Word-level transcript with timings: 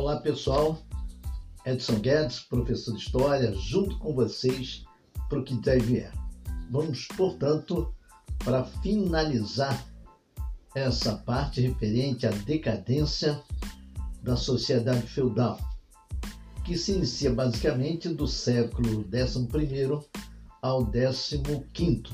Olá 0.00 0.16
pessoal, 0.16 0.78
Edson 1.66 1.96
Guedes, 1.96 2.40
professor 2.40 2.96
de 2.96 3.02
História, 3.02 3.52
junto 3.52 3.98
com 3.98 4.14
vocês 4.14 4.82
para 5.28 5.40
o 5.40 5.44
que 5.44 5.54
der 5.60 5.78
vier. 5.82 6.10
Vamos, 6.70 7.06
portanto, 7.18 7.94
para 8.42 8.64
finalizar 8.64 9.86
essa 10.74 11.16
parte 11.16 11.60
referente 11.60 12.26
à 12.26 12.30
decadência 12.30 13.42
da 14.22 14.36
sociedade 14.36 15.06
feudal, 15.06 15.60
que 16.64 16.78
se 16.78 16.92
inicia 16.92 17.34
basicamente 17.34 18.08
do 18.08 18.26
século 18.26 19.04
XI 19.04 20.08
ao 20.62 20.90
XV. 20.90 22.04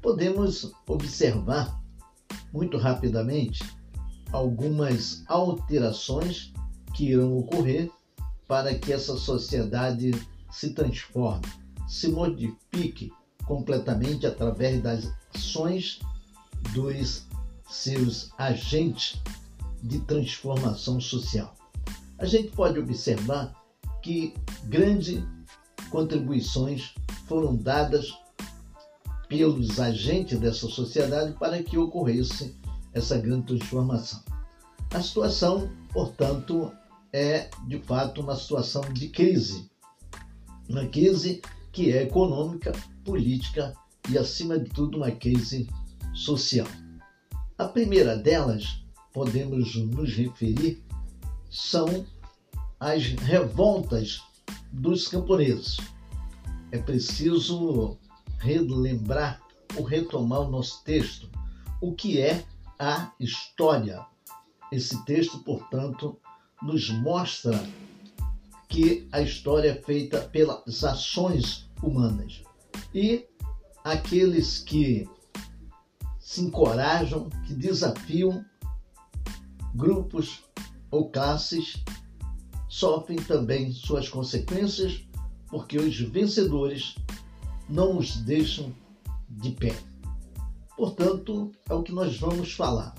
Podemos 0.00 0.72
observar 0.86 1.76
muito 2.52 2.78
rapidamente 2.78 3.64
algumas 4.30 5.24
alterações 5.26 6.54
que 6.94 7.10
irão 7.10 7.38
ocorrer 7.38 7.90
para 8.46 8.74
que 8.74 8.92
essa 8.92 9.16
sociedade 9.16 10.12
se 10.50 10.70
transforme, 10.70 11.46
se 11.88 12.08
modifique 12.08 13.12
completamente 13.44 14.26
através 14.26 14.82
das 14.82 15.12
ações 15.34 16.00
dos 16.72 17.26
seus 17.68 18.30
agentes 18.38 19.20
de 19.82 20.00
transformação 20.00 21.00
social. 21.00 21.54
A 22.18 22.24
gente 22.24 22.48
pode 22.52 22.78
observar 22.78 23.52
que 24.02 24.32
grandes 24.64 25.22
contribuições 25.90 26.94
foram 27.26 27.56
dadas 27.56 28.14
pelos 29.28 29.80
agentes 29.80 30.38
dessa 30.38 30.68
sociedade 30.68 31.32
para 31.32 31.62
que 31.62 31.76
ocorresse 31.76 32.54
essa 32.92 33.18
grande 33.18 33.46
transformação. 33.46 34.22
A 34.92 35.02
situação, 35.02 35.68
portanto, 35.92 36.72
é 37.14 37.48
de 37.68 37.78
fato 37.78 38.20
uma 38.20 38.34
situação 38.34 38.82
de 38.92 39.08
crise. 39.08 39.70
Uma 40.68 40.84
crise 40.88 41.40
que 41.70 41.92
é 41.92 42.02
econômica, 42.02 42.72
política 43.04 43.72
e, 44.10 44.18
acima 44.18 44.58
de 44.58 44.68
tudo, 44.70 44.96
uma 44.96 45.12
crise 45.12 45.68
social. 46.12 46.66
A 47.56 47.68
primeira 47.68 48.16
delas, 48.16 48.84
podemos 49.12 49.76
nos 49.76 50.12
referir, 50.12 50.82
são 51.48 52.04
as 52.80 53.04
revoltas 53.04 54.20
dos 54.72 55.06
camponeses. 55.06 55.76
É 56.72 56.78
preciso 56.78 57.96
relembrar 58.38 59.40
ou 59.76 59.84
retomar 59.84 60.40
o 60.40 60.50
nosso 60.50 60.82
texto, 60.82 61.30
o 61.80 61.94
que 61.94 62.20
é 62.20 62.44
a 62.76 63.12
história. 63.20 64.04
Esse 64.72 65.04
texto, 65.04 65.38
portanto, 65.44 66.18
nos 66.64 66.88
mostra 66.88 67.62
que 68.70 69.06
a 69.12 69.20
história 69.20 69.72
é 69.72 69.82
feita 69.82 70.22
pelas 70.22 70.82
ações 70.82 71.70
humanas. 71.82 72.42
E 72.94 73.26
aqueles 73.84 74.60
que 74.60 75.06
se 76.18 76.40
encorajam, 76.40 77.28
que 77.46 77.52
desafiam 77.52 78.42
grupos 79.74 80.42
ou 80.90 81.10
classes, 81.10 81.84
sofrem 82.66 83.18
também 83.18 83.70
suas 83.70 84.08
consequências, 84.08 85.06
porque 85.48 85.76
os 85.76 86.00
vencedores 86.00 86.94
não 87.68 87.98
os 87.98 88.16
deixam 88.16 88.74
de 89.28 89.50
pé. 89.50 89.76
Portanto, 90.78 91.52
é 91.68 91.74
o 91.74 91.82
que 91.82 91.92
nós 91.92 92.18
vamos 92.18 92.52
falar 92.54 92.94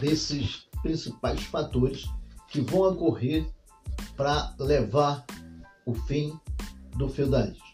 desses 0.00 0.68
principais 0.80 1.42
fatores 1.42 2.08
que 2.50 2.60
vão 2.60 2.82
ocorrer 2.82 3.48
para 4.16 4.54
levar 4.58 5.24
o 5.86 5.94
fim 5.94 6.38
do 6.96 7.08
feudalismo. 7.08 7.64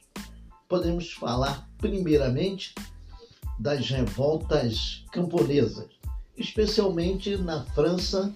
Podemos 0.69 1.13
falar 1.13 1.69
primeiramente 1.79 2.75
das 3.59 3.89
revoltas 3.89 5.05
camponesas, 5.11 5.89
especialmente 6.37 7.37
na 7.39 7.65
França 7.65 8.33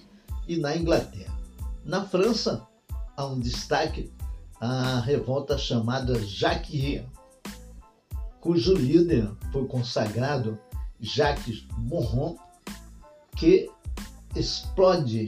e 0.48 0.56
na 0.56 0.74
Inglaterra. 0.74 1.38
Na 1.84 2.04
França, 2.04 2.66
há 3.16 3.26
um 3.26 3.38
destaque 3.38 4.10
a 4.60 5.00
revolta 5.00 5.56
chamada 5.56 6.18
Jacques, 6.22 7.02
cujo 8.40 8.74
líder 8.74 9.30
foi 9.52 9.66
consagrado 9.66 10.58
Jacques 11.00 11.66
Morron, 11.78 12.36
que 13.36 13.70
explode 14.36 15.26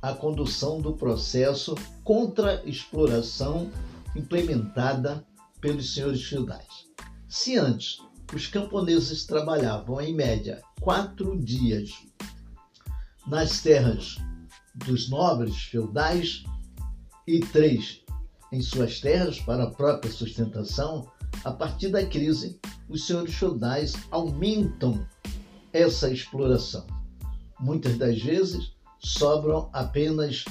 a 0.00 0.12
condução 0.12 0.80
do 0.80 0.92
processo 0.92 1.74
contra 2.04 2.62
exploração 2.68 3.70
implementada 4.14 5.26
pelos 5.60 5.94
senhores 5.94 6.22
feudais. 6.24 6.86
Se 7.28 7.58
antes 7.58 7.98
os 8.34 8.46
camponeses 8.46 9.24
trabalhavam 9.24 10.00
em 10.00 10.14
média 10.14 10.62
quatro 10.80 11.38
dias 11.38 11.90
nas 13.26 13.60
terras 13.60 14.16
dos 14.74 15.10
nobres 15.10 15.56
feudais 15.56 16.44
e 17.26 17.40
três 17.40 18.02
em 18.52 18.62
suas 18.62 19.00
terras 19.00 19.38
para 19.40 19.64
a 19.64 19.70
própria 19.70 20.10
sustentação, 20.10 21.10
a 21.44 21.52
partir 21.52 21.88
da 21.88 22.06
crise, 22.06 22.58
os 22.88 23.06
senhores 23.06 23.34
feudais 23.34 23.94
aumentam 24.10 25.06
essa 25.72 26.10
exploração. 26.10 26.86
Muitas 27.60 27.98
das 27.98 28.22
vezes 28.22 28.72
sobram 28.98 29.68
apenas 29.72 30.44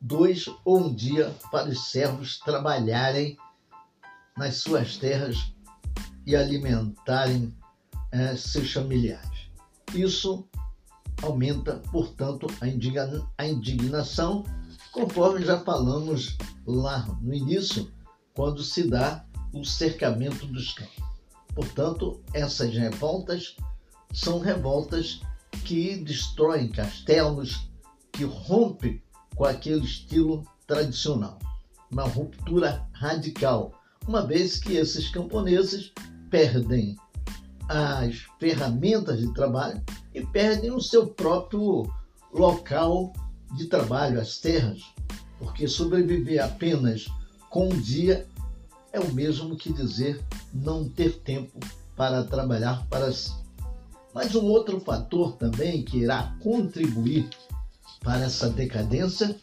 dois 0.00 0.46
ou 0.64 0.86
um 0.86 0.94
dia 0.94 1.34
para 1.50 1.68
os 1.68 1.90
servos 1.90 2.38
trabalharem 2.38 3.36
nas 4.36 4.56
suas 4.56 4.96
terras 4.96 5.52
e 6.26 6.36
alimentarem 6.36 7.54
é, 8.12 8.36
seus 8.36 8.72
familiares. 8.72 9.50
Isso 9.94 10.46
aumenta, 11.22 11.80
portanto, 11.90 12.46
a, 12.60 12.68
indigna 12.68 13.26
a 13.38 13.46
indignação, 13.46 14.44
conforme 14.92 15.44
já 15.44 15.60
falamos 15.60 16.36
lá 16.66 17.06
no 17.20 17.32
início, 17.32 17.90
quando 18.34 18.62
se 18.62 18.88
dá 18.88 19.24
o 19.52 19.64
cercamento 19.64 20.46
dos 20.46 20.72
campos. 20.72 21.04
Portanto, 21.54 22.20
essas 22.34 22.74
revoltas 22.74 23.56
são 24.12 24.38
revoltas 24.38 25.20
que 25.64 25.96
destroem 25.96 26.68
castelos, 26.68 27.70
que 28.16 28.24
rompem 28.24 29.02
com 29.34 29.44
aquele 29.44 29.84
estilo 29.84 30.42
tradicional. 30.66 31.38
Uma 31.90 32.04
ruptura 32.04 32.84
radical, 32.92 33.72
uma 34.08 34.26
vez 34.26 34.58
que 34.58 34.76
esses 34.76 35.10
camponeses 35.10 35.92
perdem 36.30 36.96
as 37.68 38.26
ferramentas 38.38 39.20
de 39.20 39.32
trabalho 39.34 39.82
e 40.14 40.24
perdem 40.24 40.70
o 40.70 40.80
seu 40.80 41.06
próprio 41.08 41.92
local 42.32 43.12
de 43.54 43.66
trabalho, 43.66 44.20
as 44.20 44.38
terras, 44.38 44.82
porque 45.38 45.68
sobreviver 45.68 46.42
apenas 46.42 47.06
com 47.50 47.68
um 47.68 47.80
dia 47.80 48.26
é 48.92 48.98
o 48.98 49.12
mesmo 49.12 49.56
que 49.56 49.72
dizer 49.72 50.24
não 50.54 50.88
ter 50.88 51.18
tempo 51.18 51.60
para 51.94 52.24
trabalhar 52.24 52.86
para 52.88 53.12
si. 53.12 53.32
Mas 54.14 54.34
um 54.34 54.46
outro 54.46 54.80
fator 54.80 55.36
também 55.36 55.82
que 55.82 55.98
irá 55.98 56.34
contribuir 56.42 57.28
para 58.06 58.24
essa 58.24 58.48
decadência 58.48 59.36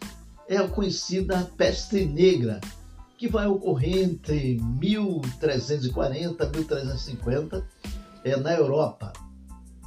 é 0.47 0.55
a 0.55 0.69
conhecida 0.69 1.51
peste 1.57 2.05
negra, 2.05 2.61
que 3.17 3.27
vai 3.27 3.45
ocorrer 3.45 4.05
entre 4.05 4.57
1340 4.79 6.45
e 6.45 6.57
1350 6.57 7.67
é, 8.23 8.37
na 8.37 8.53
Europa, 8.53 9.11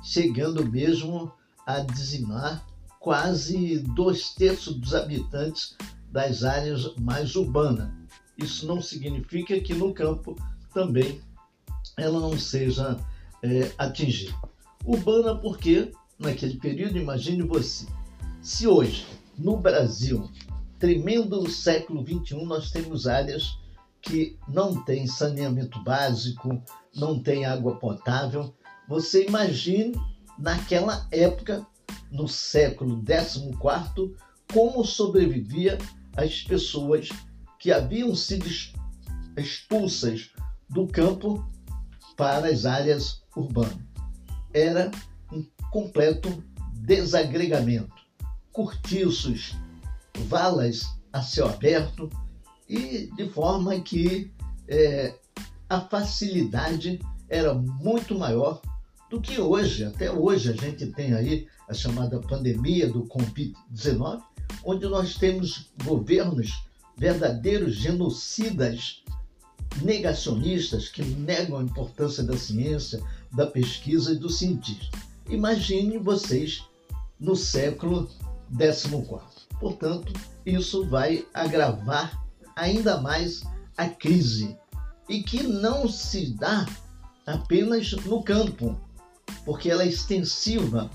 chegando 0.04 0.62
mesmo 0.70 1.32
a 1.66 1.80
dizimar 1.80 2.66
quase 3.00 3.78
dois 3.78 4.34
terços 4.34 4.74
dos 4.74 4.94
habitantes 4.94 5.74
das 6.12 6.44
áreas 6.44 6.94
mais 6.96 7.34
urbanas 7.34 7.90
isso 8.36 8.66
não 8.66 8.82
significa 8.82 9.58
que 9.60 9.72
no 9.72 9.94
campo 9.94 10.36
também 10.74 11.20
ela 11.96 12.20
não 12.20 12.38
seja 12.38 12.98
é, 13.42 13.72
atingida. 13.78 14.34
Urbana 14.84 15.34
porque, 15.34 15.92
naquele 16.18 16.58
período, 16.58 16.98
imagine 16.98 17.42
você, 17.42 17.86
se 18.46 18.68
hoje, 18.68 19.04
no 19.36 19.56
Brasil, 19.56 20.30
tremendo 20.78 21.50
século 21.50 22.06
XXI, 22.06 22.44
nós 22.44 22.70
temos 22.70 23.08
áreas 23.08 23.58
que 24.00 24.38
não 24.46 24.84
têm 24.84 25.04
saneamento 25.04 25.82
básico, 25.82 26.62
não 26.94 27.20
têm 27.20 27.44
água 27.44 27.74
potável, 27.74 28.54
você 28.88 29.26
imagine 29.26 30.00
naquela 30.38 31.08
época, 31.10 31.66
no 32.08 32.28
século 32.28 33.02
XIV, 33.04 34.14
como 34.52 34.84
sobrevivia 34.84 35.76
as 36.16 36.42
pessoas 36.42 37.08
que 37.58 37.72
haviam 37.72 38.14
sido 38.14 38.46
expulsas 39.36 40.30
do 40.70 40.86
campo 40.86 41.44
para 42.16 42.46
as 42.46 42.64
áreas 42.64 43.24
urbanas. 43.34 43.76
Era 44.54 44.92
um 45.32 45.44
completo 45.72 46.44
desagregamento. 46.74 48.05
Cortiços 48.56 49.54
valas 50.28 50.86
a 51.12 51.20
céu 51.20 51.46
aberto 51.46 52.08
e 52.66 53.10
de 53.14 53.28
forma 53.28 53.78
que 53.82 54.32
é, 54.66 55.14
a 55.68 55.82
facilidade 55.82 56.98
era 57.28 57.52
muito 57.52 58.18
maior 58.18 58.62
do 59.10 59.20
que 59.20 59.38
hoje. 59.38 59.84
Até 59.84 60.10
hoje 60.10 60.50
a 60.50 60.56
gente 60.56 60.86
tem 60.86 61.12
aí 61.12 61.46
a 61.68 61.74
chamada 61.74 62.18
pandemia 62.18 62.88
do 62.88 63.02
Covid-19, 63.02 64.22
onde 64.64 64.86
nós 64.86 65.16
temos 65.16 65.68
governos 65.84 66.64
verdadeiros 66.96 67.74
genocidas, 67.74 69.02
negacionistas, 69.82 70.88
que 70.88 71.02
negam 71.02 71.58
a 71.58 71.62
importância 71.62 72.24
da 72.24 72.38
ciência, 72.38 73.02
da 73.30 73.46
pesquisa 73.46 74.12
e 74.12 74.18
do 74.18 74.30
cientista. 74.30 74.98
Imagine 75.28 75.98
vocês 75.98 76.64
no 77.20 77.36
século 77.36 78.08
XIV. 78.50 79.20
Portanto, 79.60 80.12
isso 80.44 80.86
vai 80.86 81.26
agravar 81.32 82.22
ainda 82.54 83.00
mais 83.00 83.42
a 83.76 83.88
crise 83.88 84.56
e 85.08 85.22
que 85.22 85.42
não 85.42 85.88
se 85.88 86.34
dá 86.34 86.66
apenas 87.26 87.92
no 88.04 88.22
campo, 88.22 88.78
porque 89.44 89.70
ela 89.70 89.82
é 89.82 89.88
extensiva 89.88 90.90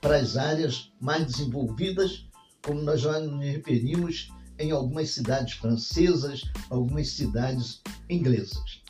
para 0.00 0.16
as 0.16 0.36
áreas 0.36 0.90
mais 1.00 1.26
desenvolvidas, 1.26 2.26
como 2.62 2.82
nós 2.82 3.00
já 3.00 3.18
nos 3.20 3.40
referimos 3.40 4.30
em 4.58 4.70
algumas 4.70 5.10
cidades 5.10 5.54
francesas, 5.54 6.42
algumas 6.68 7.08
cidades 7.10 7.80
inglesas. 8.08 8.82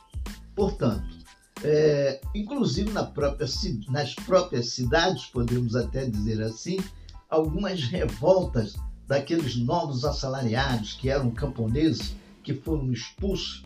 Portanto, 0.55 1.21
é, 1.63 2.21
inclusive 2.35 2.91
na 2.91 3.05
própria, 3.05 3.47
nas 3.89 4.15
próprias 4.15 4.71
cidades, 4.71 5.27
podemos 5.27 5.77
até 5.77 6.07
dizer 6.07 6.43
assim, 6.43 6.79
algumas 7.31 7.85
revoltas 7.85 8.75
daqueles 9.07 9.57
novos 9.57 10.05
assalariados 10.05 10.95
que 10.95 11.09
eram 11.09 11.31
camponeses 11.31 12.15
que 12.43 12.55
foram 12.55 12.93
expulsos. 12.93 13.63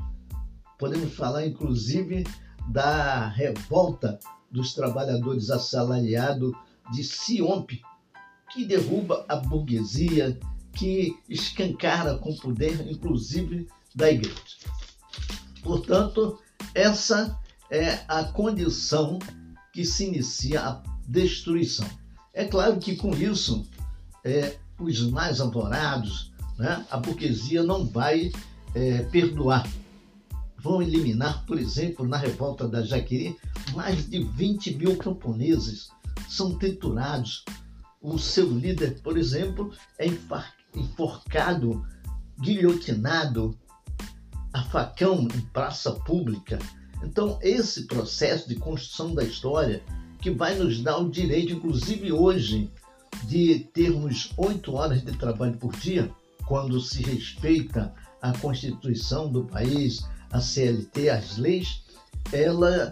Podemos 0.79 1.15
falar, 1.15 1.47
inclusive, 1.47 2.25
da 2.69 3.29
revolta 3.29 4.19
dos 4.51 4.75
trabalhadores 4.75 5.51
assalariados 5.51 6.53
de 6.93 7.03
Siompe, 7.03 7.83
que 8.53 8.65
derruba 8.65 9.25
a 9.29 9.37
burguesia, 9.37 10.39
que 10.73 11.17
escancara 11.29 12.19
com 12.19 12.35
poder, 12.37 12.87
inclusive, 12.91 13.69
da 13.95 14.11
igreja. 14.11 14.35
Portanto, 15.63 16.39
essa 16.75 17.39
é 17.71 18.01
a 18.09 18.25
condição 18.25 19.19
que 19.73 19.85
se 19.85 20.07
inicia 20.07 20.61
a 20.61 20.83
destruição. 21.07 21.89
É 22.35 22.45
claro 22.45 22.79
que 22.79 22.97
com 22.97 23.15
isso, 23.15 23.65
é, 24.25 24.57
os 24.79 25.01
mais 25.11 25.41
alvorados, 25.41 26.33
né, 26.59 26.85
a 26.91 26.97
burguesia 26.97 27.63
não 27.63 27.87
vai 27.87 28.33
é, 28.75 29.03
perdoar. 29.03 29.67
Vão 30.59 30.83
eliminar, 30.83 31.45
por 31.47 31.59
exemplo, 31.59 32.07
na 32.07 32.17
revolta 32.17 32.67
da 32.67 32.83
Jaquiri, 32.83 33.37
mais 33.75 34.09
de 34.09 34.25
20 34.25 34.75
mil 34.75 34.97
camponeses 34.97 35.89
são 36.29 36.59
triturados. 36.59 37.45
O 38.01 38.19
seu 38.19 38.51
líder, 38.51 39.01
por 39.01 39.17
exemplo, 39.17 39.73
é 39.99 40.07
enforcado, 40.75 41.87
guilhotinado 42.41 43.57
a 44.53 44.63
facão 44.65 45.29
em 45.35 45.41
praça 45.53 45.93
pública. 45.93 46.59
Então, 47.03 47.39
esse 47.43 47.87
processo 47.87 48.49
de 48.49 48.57
construção 48.57 49.15
da 49.15 49.23
história 49.23 49.83
que 50.25 50.31
vai 50.31 50.55
nos 50.55 50.81
dar 50.81 50.97
o 50.97 51.11
direito, 51.11 51.53
inclusive 51.53 52.11
hoje, 52.11 52.71
de 53.25 53.59
termos 53.75 54.32
oito 54.38 54.73
horas 54.73 55.05
de 55.05 55.12
trabalho 55.12 55.53
por 55.59 55.76
dia, 55.76 56.11
quando 56.47 56.81
se 56.81 57.03
respeita 57.03 57.94
a 58.23 58.32
Constituição 58.38 59.31
do 59.31 59.44
país, 59.44 60.03
a 60.32 60.41
CLT, 60.41 61.11
as 61.11 61.37
leis, 61.37 61.82
ela, 62.32 62.91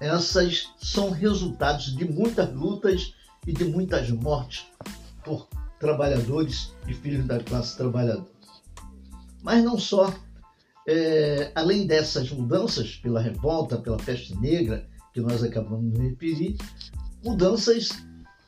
essas 0.00 0.72
são 0.78 1.10
resultados 1.10 1.94
de 1.94 2.06
muitas 2.06 2.50
lutas 2.54 3.12
e 3.46 3.52
de 3.52 3.66
muitas 3.66 4.08
mortes 4.08 4.64
por 5.22 5.46
trabalhadores 5.78 6.72
e 6.88 6.94
filhos 6.94 7.26
da 7.26 7.40
classe 7.40 7.76
trabalhadora. 7.76 8.32
Mas 9.42 9.62
não 9.62 9.78
só. 9.78 10.14
É, 10.88 11.52
além 11.54 11.86
dessas 11.86 12.30
mudanças 12.30 12.96
pela 12.96 13.20
revolta, 13.20 13.76
pela 13.76 13.98
peste 13.98 14.34
negra, 14.36 14.88
que 15.12 15.20
nós 15.20 15.42
acabamos 15.42 15.92
de 15.92 16.08
referir, 16.08 16.56
mudanças 17.22 17.90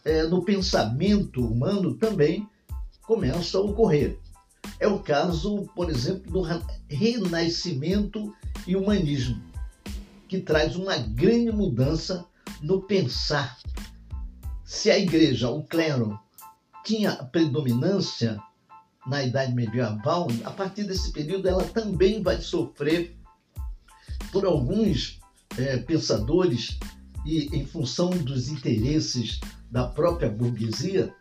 é, 0.04 0.24
no 0.24 0.44
pensamento 0.44 1.44
humano 1.44 1.94
também 1.94 2.48
começa 3.02 3.58
a 3.58 3.60
ocorrer. 3.60 4.18
É 4.80 4.88
o 4.88 4.98
caso, 4.98 5.68
por 5.74 5.90
exemplo, 5.90 6.32
do 6.32 6.42
renascimento 6.88 8.34
e 8.66 8.76
humanismo, 8.76 9.42
que 10.28 10.40
traz 10.40 10.74
uma 10.76 10.96
grande 10.96 11.52
mudança 11.52 12.24
no 12.62 12.82
pensar. 12.82 13.58
Se 14.64 14.90
a 14.90 14.98
igreja, 14.98 15.50
o 15.50 15.62
clero, 15.62 16.18
tinha 16.84 17.12
predominância 17.12 18.40
na 19.06 19.22
Idade 19.22 19.54
Medieval, 19.54 20.28
a 20.44 20.50
partir 20.50 20.84
desse 20.84 21.12
período 21.12 21.46
ela 21.46 21.64
também 21.64 22.22
vai 22.22 22.40
sofrer 22.40 23.16
por 24.32 24.46
alguns 24.46 25.20
é, 25.58 25.76
pensadores 25.78 26.78
e 27.24 27.46
em 27.56 27.64
função 27.64 28.10
dos 28.10 28.48
interesses 28.48 29.40
da 29.70 29.86
própria 29.86 30.28
burguesia, 30.28 31.12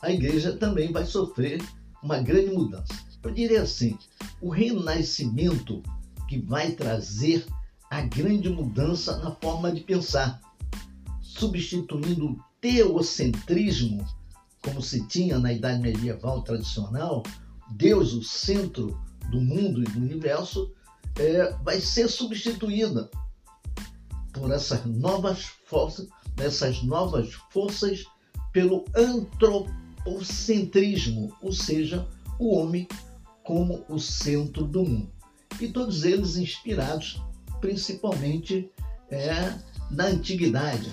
a 0.00 0.10
igreja 0.10 0.56
também 0.56 0.92
vai 0.92 1.04
sofrer 1.04 1.62
uma 2.02 2.18
grande 2.20 2.52
mudança. 2.52 2.92
Eu 3.22 3.30
diria 3.32 3.62
assim: 3.62 3.98
o 4.40 4.50
renascimento 4.50 5.82
que 6.28 6.38
vai 6.40 6.72
trazer 6.72 7.44
a 7.90 8.00
grande 8.02 8.48
mudança 8.48 9.18
na 9.18 9.32
forma 9.32 9.72
de 9.72 9.80
pensar, 9.80 10.40
substituindo 11.20 12.26
o 12.26 12.40
teocentrismo, 12.60 14.06
como 14.62 14.80
se 14.80 15.06
tinha 15.08 15.38
na 15.38 15.52
Idade 15.52 15.80
Medieval 15.80 16.42
tradicional, 16.42 17.22
Deus, 17.72 18.12
o 18.12 18.22
centro 18.22 18.98
do 19.30 19.40
mundo 19.40 19.82
e 19.82 19.84
do 19.84 19.98
universo, 19.98 20.72
é, 21.18 21.52
vai 21.62 21.80
ser 21.80 22.08
substituída 22.08 23.10
por 24.40 24.50
essas 24.50 24.84
novas 24.86 25.44
forças 25.66 26.08
dessas 26.34 26.82
novas 26.82 27.34
forças 27.50 28.06
pelo 28.52 28.84
antropocentrismo, 28.96 31.32
ou 31.42 31.52
seja, 31.52 32.08
o 32.38 32.56
homem 32.56 32.88
como 33.44 33.84
o 33.88 33.98
centro 33.98 34.64
do 34.64 34.82
mundo. 34.82 35.12
E 35.60 35.68
todos 35.68 36.04
eles 36.04 36.36
inspirados 36.36 37.20
principalmente 37.60 38.72
é, 39.10 39.52
na 39.90 40.06
antiguidade, 40.06 40.90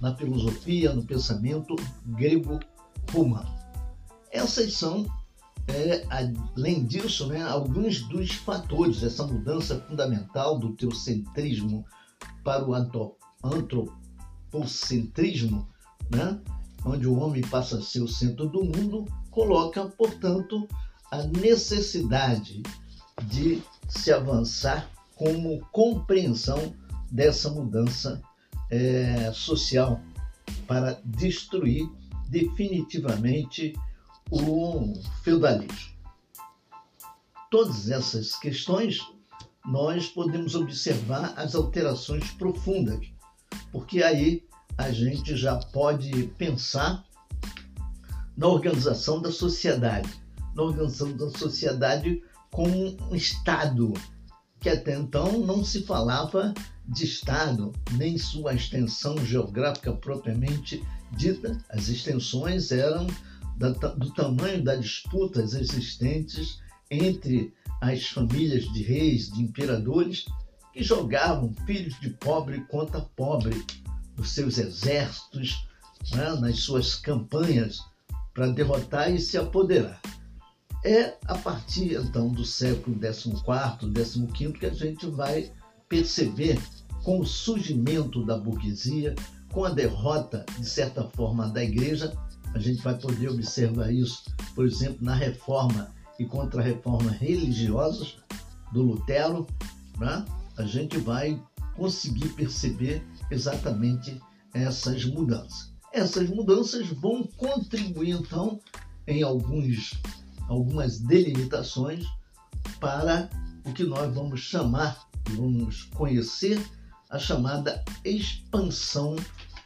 na 0.00 0.14
filosofia, 0.14 0.92
no 0.92 1.02
pensamento 1.02 1.74
grego-romano. 2.04 3.54
Essas 4.30 4.74
são, 4.74 5.06
é, 5.66 6.04
além 6.10 6.84
disso, 6.84 7.26
né, 7.26 7.42
alguns 7.42 8.02
dos 8.02 8.32
fatores 8.32 9.00
dessa 9.00 9.26
mudança 9.26 9.80
fundamental 9.88 10.58
do 10.58 10.74
teocentrismo 10.74 11.86
para 12.44 12.64
o 12.64 12.72
antropocentrismo 13.42 15.66
né? 16.10 16.40
onde 16.84 17.06
o 17.06 17.18
homem 17.18 17.42
passa 17.42 17.78
a 17.78 17.82
ser 17.82 18.02
o 18.02 18.08
centro 18.08 18.48
do 18.48 18.62
mundo, 18.62 19.06
coloca, 19.30 19.86
portanto, 19.86 20.68
a 21.10 21.22
necessidade 21.22 22.62
de 23.24 23.62
se 23.88 24.12
avançar 24.12 24.90
como 25.16 25.64
compreensão 25.72 26.74
dessa 27.10 27.50
mudança 27.50 28.20
é, 28.70 29.32
social 29.32 30.00
para 30.66 31.00
destruir 31.04 31.88
definitivamente 32.28 33.72
o 34.30 34.94
feudalismo. 35.22 35.94
Todas 37.50 37.90
essas 37.90 38.34
questões 38.34 39.00
nós 39.66 40.06
podemos 40.08 40.54
observar 40.54 41.34
as 41.36 41.54
alterações 41.54 42.30
profundas 42.32 43.14
porque 43.70 44.02
aí 44.02 44.44
a 44.76 44.90
gente 44.90 45.36
já 45.36 45.56
pode 45.56 46.28
pensar 46.38 47.04
na 48.36 48.46
organização 48.48 49.20
da 49.20 49.30
sociedade, 49.30 50.08
na 50.54 50.62
organização 50.62 51.16
da 51.16 51.30
sociedade 51.30 52.22
como 52.50 52.96
um 53.10 53.14
Estado, 53.14 53.92
que 54.60 54.68
até 54.68 54.96
então 54.96 55.40
não 55.40 55.64
se 55.64 55.84
falava 55.84 56.54
de 56.86 57.04
Estado, 57.04 57.72
nem 57.92 58.18
sua 58.18 58.54
extensão 58.54 59.16
geográfica 59.24 59.92
propriamente 59.92 60.84
dita. 61.16 61.58
As 61.68 61.88
extensões 61.88 62.70
eram 62.70 63.06
do 63.96 64.12
tamanho 64.12 64.62
das 64.62 64.80
disputas 64.80 65.54
existentes 65.54 66.60
entre 66.90 67.52
as 67.80 68.08
famílias 68.08 68.64
de 68.72 68.82
reis, 68.82 69.30
de 69.30 69.42
imperadores 69.42 70.24
que 70.72 70.82
jogavam 70.82 71.54
filhos 71.66 71.98
de 72.00 72.10
pobre 72.10 72.60
contra 72.62 73.00
pobre 73.00 73.64
nos 74.16 74.30
seus 74.30 74.58
exércitos, 74.58 75.68
né, 76.12 76.34
nas 76.40 76.60
suas 76.60 76.94
campanhas 76.94 77.80
para 78.32 78.48
derrotar 78.48 79.12
e 79.12 79.20
se 79.20 79.38
apoderar. 79.38 80.00
É 80.84 81.16
a 81.26 81.38
partir 81.38 81.94
então 81.94 82.28
do 82.28 82.44
século 82.44 82.98
XIV, 82.98 83.40
XV 84.36 84.52
que 84.52 84.66
a 84.66 84.74
gente 84.74 85.06
vai 85.06 85.50
perceber 85.88 86.60
com 87.02 87.20
o 87.20 87.26
surgimento 87.26 88.24
da 88.24 88.36
burguesia, 88.36 89.14
com 89.52 89.64
a 89.64 89.70
derrota, 89.70 90.44
de 90.58 90.68
certa 90.68 91.04
forma, 91.10 91.48
da 91.48 91.62
igreja, 91.62 92.12
a 92.54 92.58
gente 92.58 92.82
vai 92.82 92.96
poder 92.98 93.28
observar 93.28 93.92
isso, 93.92 94.24
por 94.54 94.66
exemplo, 94.66 94.98
na 95.00 95.14
reforma 95.14 95.94
e 96.18 96.24
contra-reforma 96.24 97.10
religiosas 97.10 98.16
do 98.72 98.82
Lutero, 98.82 99.46
né? 99.98 100.24
a 100.56 100.64
gente 100.64 100.98
vai 100.98 101.40
conseguir 101.76 102.28
perceber 102.30 103.04
exatamente 103.30 104.20
essas 104.52 105.04
mudanças. 105.04 105.72
Essas 105.92 106.28
mudanças 106.28 106.88
vão 106.88 107.24
contribuir, 107.36 108.10
então, 108.10 108.60
em 109.06 109.22
alguns, 109.22 109.94
algumas 110.48 110.98
delimitações 110.98 112.04
para 112.80 113.28
o 113.64 113.72
que 113.72 113.84
nós 113.84 114.12
vamos 114.12 114.40
chamar, 114.40 115.08
vamos 115.30 115.84
conhecer 115.94 116.60
a 117.10 117.18
chamada 117.18 117.84
expansão 118.04 119.16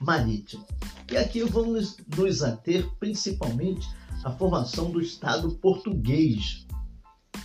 marítima. 0.01 0.65
E 1.11 1.17
aqui 1.17 1.43
vamos 1.43 1.97
nos 2.17 2.43
ater 2.43 2.87
principalmente 3.01 3.89
à 4.25 4.31
formação 4.31 4.91
do 4.91 5.01
Estado 5.01 5.51
português. 5.53 6.67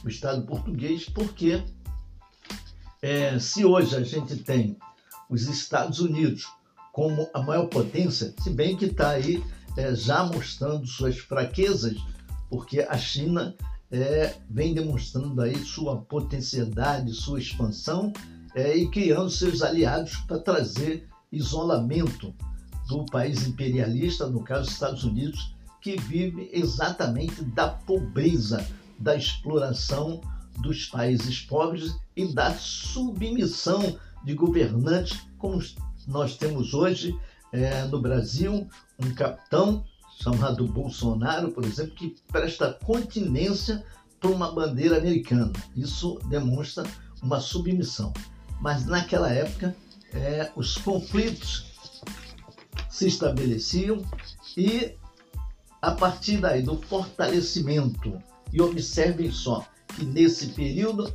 O 0.03 0.09
Estado 0.09 0.45
português, 0.45 1.05
porque 1.05 1.63
é, 3.01 3.37
se 3.39 3.65
hoje 3.65 3.95
a 3.95 4.03
gente 4.03 4.37
tem 4.37 4.77
os 5.29 5.47
Estados 5.47 5.99
Unidos 5.99 6.47
como 6.91 7.27
a 7.33 7.41
maior 7.41 7.67
potência, 7.67 8.33
se 8.39 8.49
bem 8.49 8.77
que 8.77 8.85
está 8.85 9.09
aí 9.09 9.43
é, 9.75 9.95
já 9.95 10.23
mostrando 10.23 10.85
suas 10.85 11.17
fraquezas, 11.17 11.97
porque 12.49 12.81
a 12.81 12.97
China 12.97 13.55
é, 13.91 14.35
vem 14.49 14.73
demonstrando 14.73 15.41
aí 15.41 15.57
sua 15.65 15.97
potencialidade, 16.01 17.13
sua 17.13 17.39
expansão 17.39 18.13
é, 18.55 18.77
e 18.77 18.89
criando 18.89 19.29
seus 19.29 19.61
aliados 19.61 20.17
para 20.27 20.39
trazer 20.39 21.07
isolamento 21.31 22.33
do 22.87 23.05
país 23.05 23.47
imperialista, 23.47 24.27
no 24.27 24.43
caso 24.43 24.69
Estados 24.69 25.03
Unidos, 25.03 25.55
que 25.83 25.99
vive 25.99 26.49
exatamente 26.51 27.43
da 27.43 27.67
pobreza, 27.67 28.65
da 28.97 29.15
exploração 29.15 30.21
dos 30.59 30.85
países 30.85 31.41
pobres 31.41 31.95
e 32.15 32.33
da 32.33 32.53
submissão 32.53 33.99
de 34.23 34.33
governantes, 34.33 35.19
como 35.37 35.61
nós 36.07 36.37
temos 36.37 36.73
hoje 36.73 37.15
é, 37.51 37.83
no 37.83 38.01
Brasil, 38.01 38.67
um 38.99 39.13
capitão 39.13 39.83
chamado 40.21 40.65
Bolsonaro, 40.67 41.51
por 41.51 41.65
exemplo, 41.65 41.93
que 41.95 42.15
presta 42.31 42.73
continência 42.85 43.83
para 44.19 44.31
uma 44.31 44.51
bandeira 44.51 44.97
americana. 44.97 45.51
Isso 45.75 46.17
demonstra 46.29 46.83
uma 47.21 47.39
submissão 47.39 48.13
mas 48.63 48.85
naquela 48.85 49.29
época 49.29 49.75
é, 50.13 50.49
os 50.55 50.77
conflitos 50.77 51.65
se 52.89 53.07
estabeleciam 53.07 54.01
e 54.55 54.95
a 55.83 55.91
partir 55.91 56.37
daí 56.37 56.61
do 56.61 56.77
fortalecimento, 56.77 58.17
e 58.53 58.61
observem 58.61 59.29
só 59.29 59.67
que 59.89 60.05
nesse 60.05 60.47
período 60.47 61.13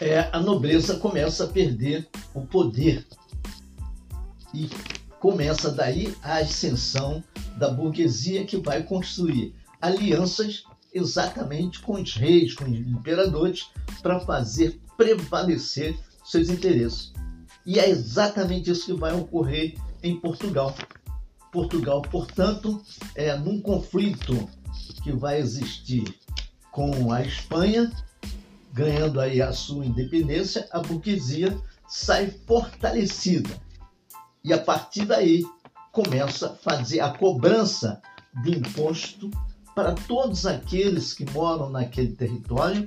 é, 0.00 0.30
a 0.32 0.38
nobreza 0.38 0.96
começa 1.00 1.44
a 1.44 1.48
perder 1.48 2.08
o 2.32 2.42
poder 2.42 3.04
e 4.54 4.70
começa 5.18 5.72
daí 5.72 6.14
a 6.22 6.36
ascensão 6.36 7.24
da 7.58 7.70
burguesia 7.70 8.44
que 8.44 8.56
vai 8.56 8.84
construir 8.84 9.52
alianças 9.82 10.62
exatamente 10.94 11.80
com 11.80 12.00
os 12.00 12.14
reis, 12.14 12.54
com 12.54 12.66
os 12.66 12.78
imperadores, 12.78 13.66
para 14.00 14.20
fazer 14.20 14.80
prevalecer 14.96 15.98
seus 16.24 16.48
interesses. 16.48 17.12
E 17.66 17.80
é 17.80 17.90
exatamente 17.90 18.70
isso 18.70 18.86
que 18.86 18.94
vai 18.94 19.12
ocorrer 19.12 19.74
em 20.04 20.20
Portugal. 20.20 20.72
Portugal, 21.56 22.02
portanto, 22.02 22.82
é 23.14 23.34
num 23.34 23.62
conflito 23.62 24.46
que 25.02 25.10
vai 25.10 25.40
existir 25.40 26.14
com 26.70 27.10
a 27.10 27.22
Espanha, 27.22 27.90
ganhando 28.74 29.18
aí 29.18 29.40
a 29.40 29.54
sua 29.54 29.86
independência, 29.86 30.68
a 30.70 30.80
burguesia 30.80 31.58
sai 31.88 32.30
fortalecida. 32.46 33.58
E 34.44 34.52
a 34.52 34.58
partir 34.58 35.06
daí 35.06 35.46
começa 35.92 36.48
a 36.48 36.54
fazer 36.54 37.00
a 37.00 37.08
cobrança 37.08 38.02
de 38.42 38.50
imposto 38.50 39.30
para 39.74 39.94
todos 39.94 40.44
aqueles 40.44 41.14
que 41.14 41.24
moram 41.30 41.70
naquele 41.70 42.12
território 42.12 42.86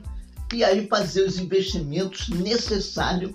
e 0.54 0.64
aí 0.64 0.88
fazer 0.88 1.24
os 1.24 1.40
investimentos 1.40 2.30
necessários 2.30 3.34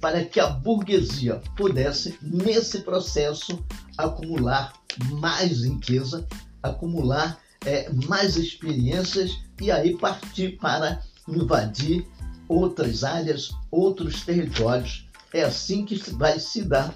para 0.00 0.24
que 0.24 0.38
a 0.38 0.48
burguesia 0.48 1.40
pudesse, 1.56 2.18
nesse 2.22 2.80
processo, 2.80 3.64
acumular 3.96 4.72
mais 5.20 5.62
riqueza, 5.62 6.26
acumular 6.62 7.38
é, 7.64 7.90
mais 8.06 8.36
experiências 8.36 9.38
e 9.60 9.70
aí 9.70 9.96
partir 9.96 10.58
para 10.58 11.02
invadir 11.28 12.06
outras 12.48 13.02
áreas, 13.04 13.50
outros 13.70 14.22
territórios. 14.24 15.08
É 15.32 15.42
assim 15.42 15.84
que 15.84 15.96
vai 16.12 16.38
se 16.38 16.62
dar 16.62 16.94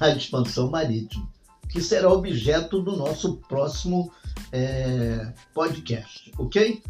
a 0.00 0.08
expansão 0.10 0.70
marítima, 0.70 1.28
que 1.68 1.80
será 1.80 2.10
objeto 2.12 2.80
do 2.80 2.96
nosso 2.96 3.36
próximo 3.48 4.10
é, 4.52 5.32
podcast, 5.52 6.32
ok? 6.38 6.82